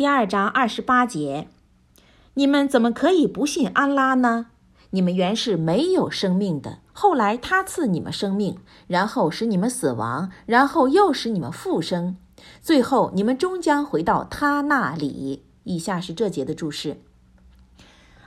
[0.00, 1.46] 第二章二十八节，
[2.32, 4.46] 你们怎么可以不信安拉呢？
[4.92, 12.16] 你们原是没有生命的，后来他赐你们生命，然后使你们死亡，然后又使你们复生，
[12.62, 15.44] 最后你们终将回到他那里。
[15.64, 17.02] 以下是这节的注释：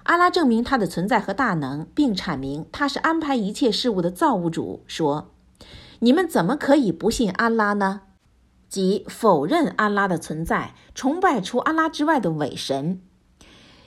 [0.04, 4.84] 阿拉证明他的存在和大能，并阐明他是安排一切事物的造物主。
[4.86, 5.32] 说：
[6.02, 8.02] 你们怎么可以不信安拉呢？
[8.74, 13.00] 即否认安拉的存在，崇拜除安拉之外的伪神。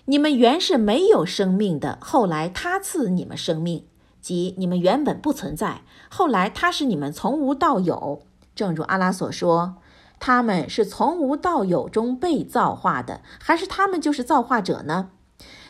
[0.05, 3.85] 你们原是没有生命的，后来他赐你们生命，
[4.21, 8.23] 即你们原本不存在，后来他使你们从无到有。
[8.55, 9.75] 正如阿拉所说，
[10.21, 15.11] 他们是从无到有中被造化的，还是他们就是造化者呢？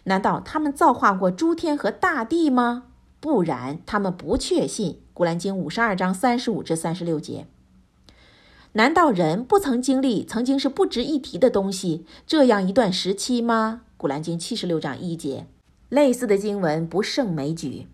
[0.05, 2.83] 难道他们造化过诸天和大地吗？
[3.19, 5.01] 不然，他们不确信。
[5.15, 7.47] 古兰经五十二章三十五至三十六节。
[8.77, 13.81] 难道人不曾经历曾经是不值一提的东西这样一段时期吗？
[13.97, 15.47] 古兰经七十六章一节，
[15.89, 17.87] 类似的经文不胜枚举。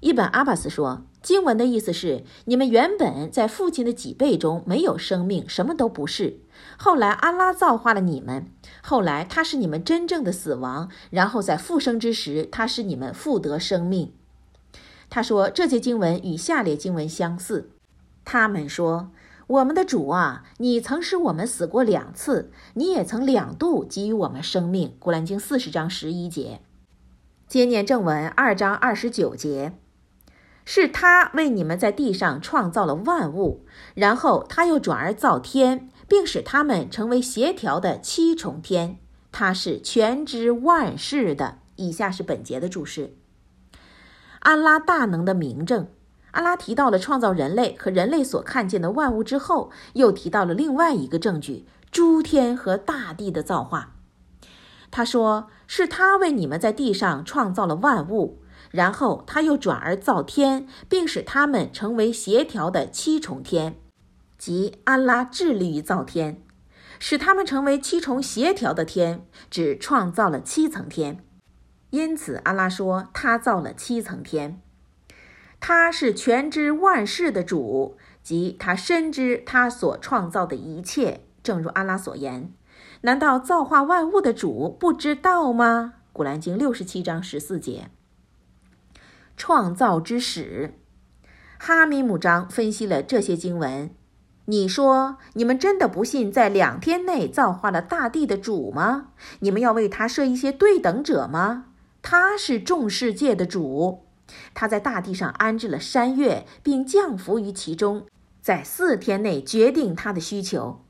[0.00, 6.38] 一本阿巴斯说，经文的意思是：你们原本在父亲的脊背中没有生命，什么都不是。
[6.78, 8.46] 后来安拉造化了你们，
[8.80, 14.14] 后来他是你们真正的死亡，然后在复生之时，他使你们复得生命。
[15.10, 17.68] 他说，这些经文与下列经文相似。
[18.24, 19.10] 他们说。
[19.50, 24.94] 我们的主啊，你曾使我们死过两次，你也曾两度给予我们生命。
[25.00, 26.60] 古兰经四十章十一节，
[27.48, 29.72] 接念正文二章二十九节，
[30.64, 38.98] 是他为你们在地上创造了万物，然后他又转而造天，并使他们成为协调的七重天。
[39.32, 41.58] 他是全知万事的。
[41.74, 43.16] 以下是本节的注释：
[44.38, 45.88] 安拉大能的明证。
[46.32, 53.94] 阿拉提到了创造人类和人类所看见的万物之后，又提到了另外一个证据：诸天和大地的造化。
[54.92, 63.76] 他说：“是他为你们在地上创造了万物，然后他又转而造天，并使他们成为协调的七重天，
[64.36, 66.42] 即安拉致力于造天，
[66.98, 71.24] 使他们成为七重协调的天，只创造了七层天。
[71.90, 74.60] 因此，阿拉说他造了七层天。”
[75.60, 82.52] 他是全知万事的主，即他深知他所创造的一切，正如阿拉所言。
[83.02, 85.94] 难道造化万物的主不知道吗？
[86.12, 87.90] 古兰经六十七章十四节。
[89.36, 90.74] 创造之始，
[91.58, 93.90] 哈米姆章分析了这些经文。
[94.46, 99.08] 你说，你们真的不信在两天内造化了大地的主吗？
[99.38, 101.66] 你们要为他设一些对等者吗？
[102.02, 104.06] 他是众世界的主。
[104.54, 108.06] 他在大地上安置了山岳，并降服于其中，
[108.40, 110.84] 在四天内决定他的需求，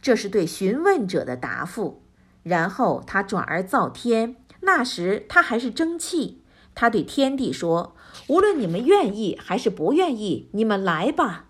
[0.00, 2.02] 这是对询问者的答复。
[2.42, 6.42] 然后他转而造天，那时他还是蒸汽。
[6.74, 7.94] 他对天地说
[8.28, 11.46] ：“无论你们愿意还是不愿意，你们来吧。”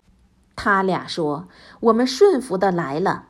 [0.55, 1.47] 他俩说
[1.81, 3.29] ：“我们顺服的来了。”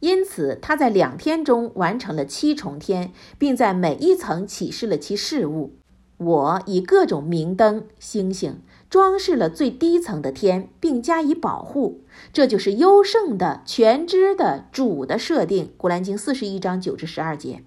[0.00, 5.76] 因此，他在两天中完成了七重天，并在每一层启示了其事物。
[6.18, 12.00] 我以各种明灯、星星装饰了最低层的天，并加以保护。
[12.32, 15.70] 这就是优胜的全知的主的设定。
[15.76, 17.62] 古兰经四十一章九至十二节，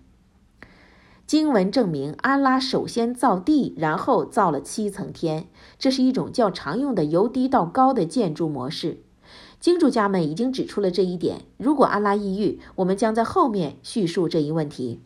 [1.25, 5.47] 经文证明安拉首先造地，然后造了七层天。
[5.79, 8.97] 这是一种较常用的由低到高的建筑模式。
[9.61, 11.43] 经注家们已经指出了这一点。
[11.57, 14.99] 如果安拉抑郁，我们将在后面叙述这一问题。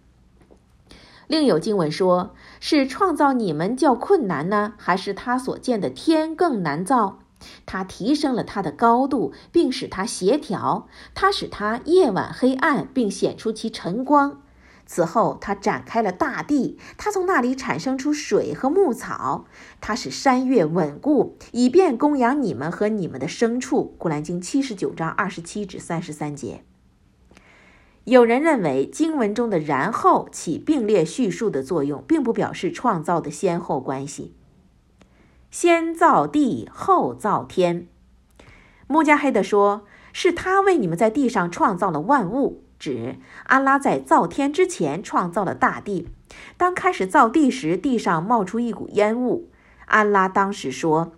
[1.27, 7.19] 另有经文说：“是创造你们较困难呢，还是他所建的天更难造？
[7.65, 14.41] 他提升了他的高度，并使他协调；他使他夜晚黑暗，并显出其晨光。
[14.87, 19.45] 此后，他展开了大地，他从那里产生出水和牧草。
[19.81, 26.63] 他使山岳稳固，以便供养你们和你们的牲畜。”古兰经七十九章二十七至三十三节。
[28.05, 34.35] 有人认为经文中的“然后”起并列叙述的作用，并不表示创造的先后关系。
[35.49, 37.87] 先造地，后造天。
[38.85, 43.15] 穆加黑德说：“是他为你们在地上创造了万物，指
[43.45, 46.09] 安拉在造天之前创造了大地。
[46.57, 49.49] 当开始造地时，地上冒出一股烟雾。
[49.87, 51.13] 安拉当时说：‘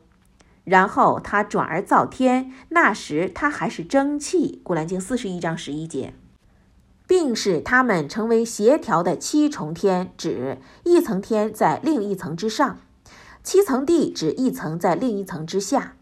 [0.64, 6.14] 然后他转而造天，那时他还是蒸汽。’古兰经四十一章十一节。”
[7.08, 12.76] 并使它们成为协调的七重天，指一层天在另一层之上；
[13.42, 15.96] 七层地指一层在另一层之下。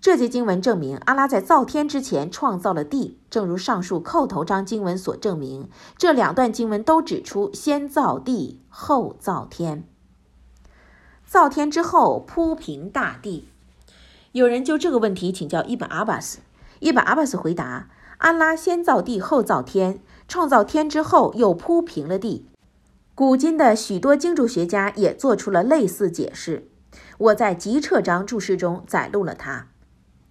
[0.00, 5.68] 这节经文证明，阿拉在造天之前创造了地，正如上述叩头章经文所证明。
[5.96, 9.84] 这两段经文都指出，先造地，后造天。
[11.26, 13.48] 造天之后铺平大地。
[14.32, 16.40] 有人就这个问题请教伊本阿巴斯，
[16.80, 20.00] 伊本阿巴斯回答：安拉先造地，后造天，
[20.34, 22.44] 创造天之后又铺平了地。
[23.14, 26.66] 古今的许多经注学家也做出了类似解释，
[27.18, 29.68] 我在极撤章注释中载录了它。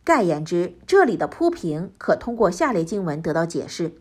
[0.03, 3.93] 概言之，这里的铺平可通过下列经文得到解释：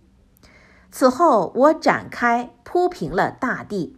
[0.90, 3.96] 此后我展开铺平了大地，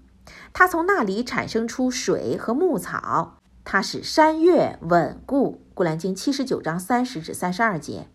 [0.53, 5.63] 它从那里产生出水和牧草，它使山岳稳固。
[5.73, 8.09] 古兰经七十九章三十至三十二节。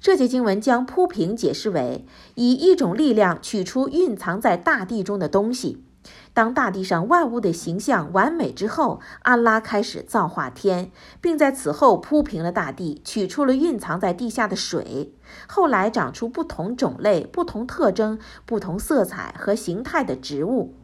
[0.00, 5.82] 这节经文将铺平解释为以一种力量取出蕴藏在大地中的东西。
[6.32, 15.14] 当大地上万物的形象完美之后，安拉开始造化天，并在此后铺平了大地，取出了蕴藏在地下的水。
[15.48, 20.74] 后来长出不同种类、不同特征、不同色彩和形态的植物。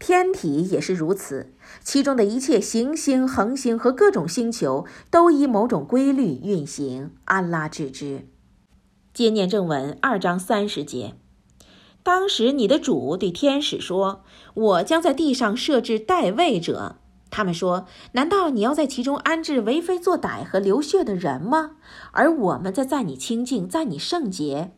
[0.00, 1.52] 天体也是如此，
[1.84, 7.12] 其中的一切行星、恒星和各种星球都依某种规律运行。
[7.26, 8.26] 安拉知之。
[9.18, 11.16] 接念正文二章三十节。
[12.04, 14.22] 当时，你的主对天使说
[14.54, 16.98] ：“我将在地上设置代位者。”
[17.28, 21.78] 他们说：“难道你要在其中安置为非作歹和流血的人吗？”
[22.14, 24.70] 而我们在赞你清净，赞你圣洁。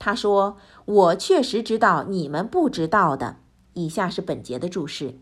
[0.00, 0.56] 他说
[0.86, 3.36] ：“我确实知道你们不知道的。”
[3.74, 5.20] 以下是本节的注释：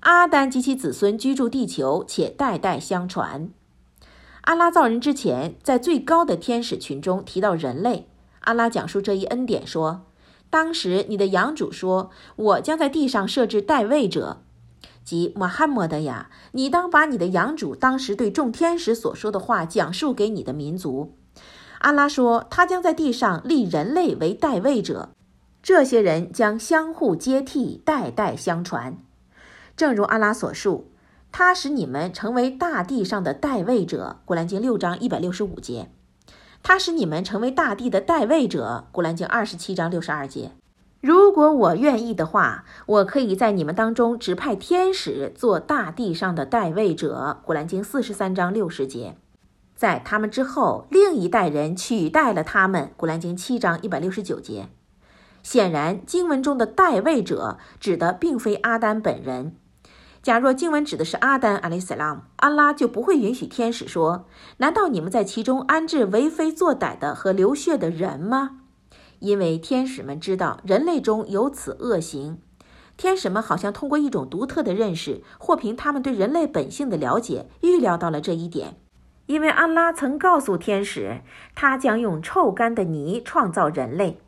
[0.00, 3.50] 阿丹及其子孙居住地球，且代代相传。
[4.44, 8.08] 阿拉造人之前，在最高的天使群中提到人类。
[8.40, 10.04] 阿拉讲述这一恩典说。
[10.50, 14.42] 当时，你的养主说：“我将在地上设置代位者，
[15.02, 16.30] 即穆罕默德呀。
[16.52, 21.16] 你当把你的养主当时对众天使所说的话讲述给你的民族。”
[21.80, 25.08] 阿拉说：“他将在地上立人类为代位者，
[25.62, 28.98] 这些人将相互接替，代代相传。
[29.74, 30.92] 正如阿拉所述，
[31.36, 35.90] 他使你们成为大地上的代位者。”古兰经六章一百六十五节。
[36.62, 40.52] 他使你们成为大地的代位者，《古兰经》二十七章六十二节。
[41.00, 49.16] 如果我愿意的话，我可以在你们当中指派天使做大地上的代位者，《古兰经》四十三章六十节。
[49.74, 54.68] 在他们之后，另一代人取代了他们，《古兰经》七章一百六十九节。
[55.42, 59.56] 显然，经文中的代位者指的并非阿丹本人。
[60.24, 64.24] 假若经文指的是阿丹阿里斯拉姆，安拉就不会允许天使说
[64.56, 68.60] ：“难道你们在其中安置为非作歹的和流血的人吗？”
[69.20, 72.38] 因为天使们知道人类中有此恶行。
[72.96, 78.78] 天使们好像通过一种独特的认识，或凭他们对人类本性的了解，预料到了这一点。
[79.26, 81.20] 因为安拉曾告诉天使，
[81.54, 84.18] 他将用臭干的泥创造人类，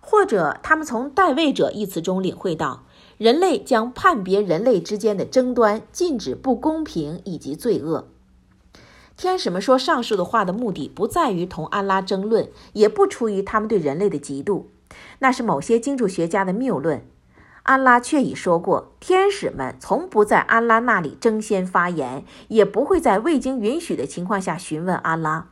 [0.00, 2.86] 或者他们从“代位者”一词中领会到。
[3.20, 8.08] 人类将判别人类之间的争端，禁止不公平以及罪恶。
[9.14, 14.64] 天使们说上述的话的目的不在于同安拉争论，也不出于他们对人类的嫉妒，
[15.18, 17.06] 那是某些经注学家的谬论。
[17.64, 25.48] 安拉却已说过，天使们从不在安拉那里争先发言，也不会在未经允许的情况下询问安拉。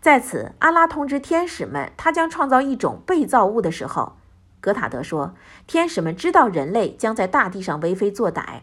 [0.00, 4.14] 在此，安拉通知天使们，他将创造一种被造物的时候。
[4.60, 5.34] 格塔德说
[5.66, 8.60] ：“天使们知道人类将在大地上为非作歹。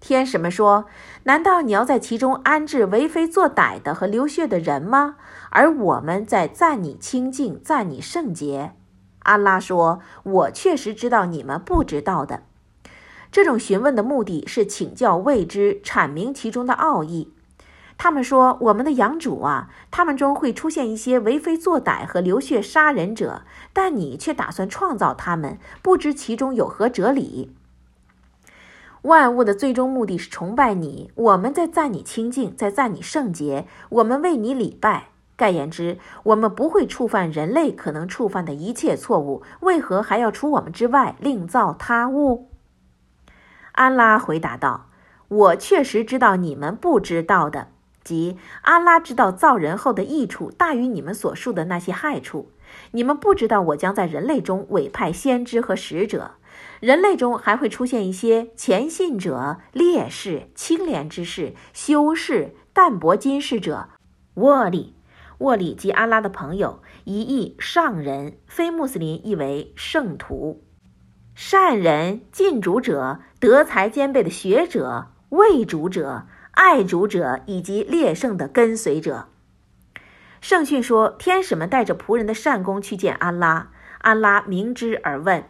[0.00, 0.86] 天使们说
[1.24, 5.16] ：‘难道你要在其中安置为非作歹的和流血的人吗？’
[5.50, 8.74] 而我们在赞你清净，赞你圣洁。”
[9.20, 12.42] 安拉说：“我确实知道你们不知道的。
[13.30, 17.32] 这种询问的目的是请教未知，阐明其中的奥义。”
[17.98, 27.52] 他们说：“我们的养主啊，他们中会出现一些为非作歹和流血杀人者，但你却打算创造他们，不知其中有何哲理。
[29.02, 35.08] 万物的最终目的是崇拜你，我们在赞你清净，在赞你圣洁，我们为你礼拜。
[35.34, 42.48] 盖言之，我们不会触犯人类可能触犯的一切错误，为何还要除我们之外另造他物？”
[43.72, 44.86] 安拉回答道
[45.28, 47.68] ：“我确实知道你们不知道的。”
[48.08, 52.50] 即阿拉知道造人后的益处大于你们所述的那些害处。
[52.92, 56.32] 你们不知道我将在人类中委派先知和使者，
[56.80, 63.90] 人类中还会出现一些虔信者、烈士、清廉之士、修士、淡泊今世者。
[64.34, 64.94] 沃里，
[65.38, 70.64] 沃里即阿拉的朋友，一意上人，非穆斯林亦为圣徒、
[71.34, 76.26] 善人、尽主者、德才兼备的学者、为主者。
[76.58, 79.28] 爱主者以及列圣的跟随者。
[80.40, 85.44] 圣训说，天使们带着仆人的善功去见安拉，安拉明知而问：“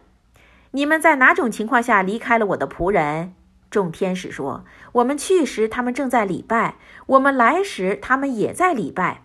[0.69, 3.33] 你们在哪种情况下离开了我的仆人？”
[3.71, 4.63] 众天使说
[4.93, 6.75] ：“我们去时，他们正在礼拜；
[7.07, 9.23] 我们来时，他们也在礼拜。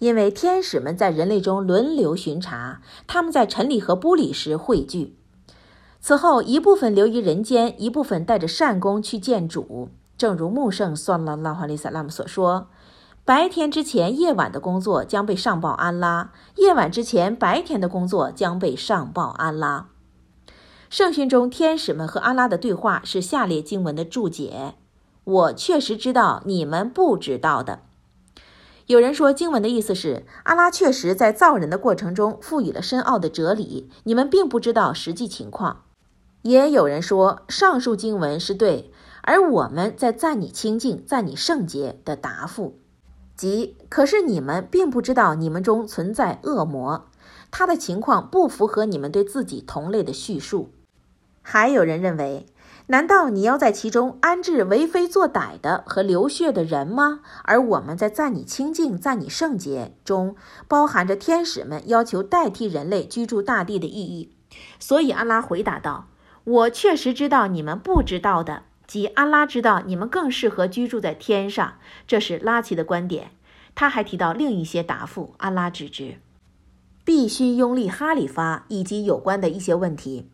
[0.00, 5.14] 因为天使们在人类中轮流巡查，他们在城里和布里时汇聚。
[6.00, 9.90] 此后，一部分留于人间，一部分带着善功去见主。
[10.20, 12.66] 正如穆圣算了拉哈里萨拉姆所说：
[13.24, 19.88] 白天之前，夜晚的工作将被上报安拉；夜晚之前，白天的工作将被上报安拉。”
[20.90, 24.74] 圣训中，天使们和阿拉的对话是下列经文的注解。
[25.24, 27.78] 我确实知道你们不知道的。
[28.88, 35.84] 有人说，经文的意思是阿拉确实在造人的过程中赋予了深奥的哲理，你们并不知道实际情况。
[36.42, 38.90] 也有人说，上述经文是对，
[39.30, 42.80] 而我们在赞你清净、赞你圣洁的答复，
[43.36, 47.06] 即可是你们并不知道你们中存在恶魔，
[47.52, 50.72] 他的情况不符合你们对自己同类的叙述。
[51.42, 52.46] 还有人认为，
[52.88, 57.20] 难道你要在其中安置为非作歹的和流血的人吗？
[57.44, 60.34] 而我们在赞你清净、赞你圣洁中，
[60.66, 64.34] 包含着天使们要求代替人类居住大地的意义。
[64.80, 66.08] 所以，安拉回答道
[66.42, 71.74] ：“我确实知道你们不知道的，即安拉知道你们更适合居住在天上。”
[72.08, 73.30] 这是拉齐的观点。
[73.76, 76.18] 他还提到另一些答复，安拉只知，
[77.04, 80.28] 必须拥立哈里发以及有关的一些问题。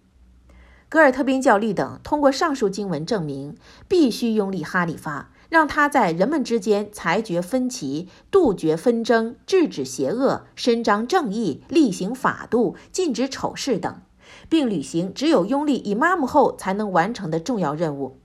[0.89, 14.01] 格尔特宾教律等通过上述经文证明，必须拥立哈里发，让他在人们之间裁决分歧、杜绝纷争、制止邪恶、伸张正义、厉行法度、禁止丑事等，
[14.49, 18.19] 并履行只有拥立以妈姆后才能完成的重要任务。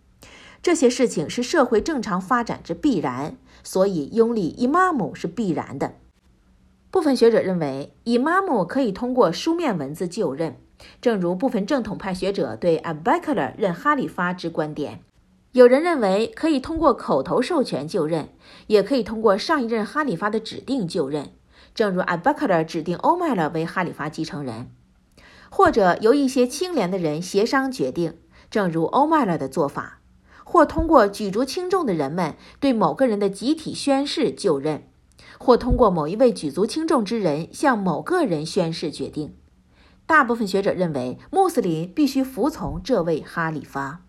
[0.62, 5.96] 这些事情是社会正常发展之必然，所以拥立伊玛姆是必然的。
[6.92, 10.58] 部分学者认为，伊玛姆可以通过书面文字就任。
[11.00, 15.02] 正如部分正统派学者对阿布克勒任哈里发之观点，
[15.52, 18.30] 有人认为可以通过口头授权就任，
[18.68, 21.34] 也可以通过上一任哈里发的指定就任。
[21.74, 24.70] 正如阿布克勒指定欧麦勒为哈里发继承人，
[25.50, 28.18] 或者由一些清廉的人协商决定，
[28.50, 30.01] 正如欧麦勒的做法，
[30.44, 34.84] 或通过举足轻重的人们对某个人的集体宣誓就任，
[35.38, 39.36] 或通过某一位举足轻重之人向某个人宣誓决定。
[40.06, 44.02] 大部分学者认为，穆斯林必须服从这位哈里发。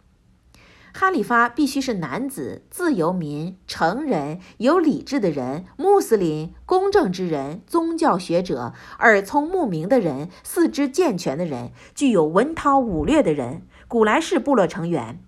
[0.94, 15.24] 哈里发必须是男子、自由民、成人、有理智的人、穆斯林、公正之人、宗教学者、耳聪目明的人、四肢健全的人、具有文韬武略的人、古莱氏部落成员。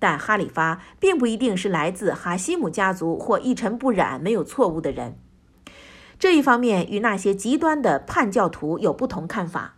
[0.00, 5.16] 但哈里发并不一定是来自哈希姆家族或一尘不染、没有错误的人。
[6.18, 9.76] 这一方面与那些极端的叛教徒有不同看法。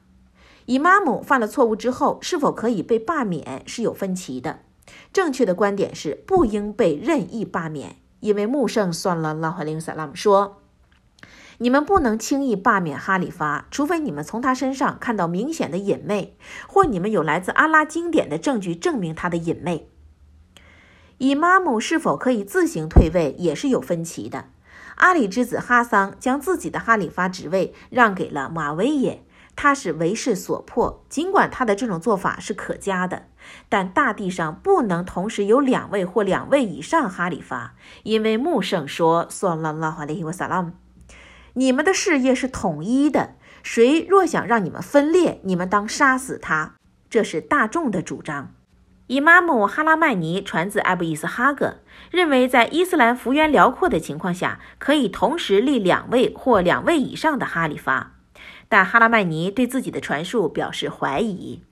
[0.66, 4.60] 以妈姆犯了错误之后，是否可以被罢免是有分歧的。
[5.12, 10.62] 正确的观点是不应被任意罢免，因为穆圣算了拉哈林萨拉姆说
[11.58, 16.36] ：“你们不能轻易罢免哈里发，除非你们从他身上看到明显的隐昧，
[16.66, 19.88] 或你们有来自阿拉经典的证据证明他的隐昧。”
[21.22, 24.46] 以妈姆是否可以自行退位也是有分歧的。
[24.96, 29.22] 阿里之子哈桑将自己的哈里发职位让给了马维耶。
[29.54, 33.26] 他是为势所迫，尽管他的这种做法是可嘉的，
[33.68, 40.72] 但大地上不能同时有两位或两位以上哈里发，因为穆圣说：“算了拉哈利瓦萨拉姆，
[41.52, 46.74] 你们的事业是统一的，谁若想让你们分裂，你们当杀死他。”
[47.08, 48.54] 这是大众的主张。
[49.12, 58.12] 伊玛目哈拉曼尼传自艾布伊斯哈格，认为在伊斯兰幅员辽阔的情况下，可以同时立两位或两位以上的哈里发。
[58.70, 61.62] 但哈拉曼尼对自己的传述表示怀疑。